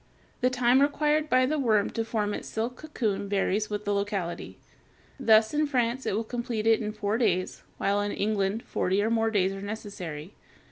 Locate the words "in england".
8.01-8.63